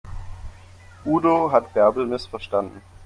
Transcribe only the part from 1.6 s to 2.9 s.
Bärbel missverstanden.